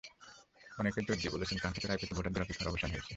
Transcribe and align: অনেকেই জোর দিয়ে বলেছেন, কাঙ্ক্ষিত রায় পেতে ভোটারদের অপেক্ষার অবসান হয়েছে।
অনেকেই 0.79 1.05
জোর 1.07 1.17
দিয়ে 1.17 1.33
বলেছেন, 1.35 1.57
কাঙ্ক্ষিত 1.57 1.85
রায় 1.85 1.99
পেতে 2.01 2.13
ভোটারদের 2.15 2.43
অপেক্ষার 2.43 2.69
অবসান 2.71 2.89
হয়েছে। 2.91 3.09